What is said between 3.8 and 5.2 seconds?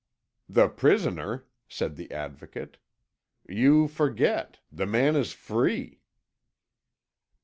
forget. The man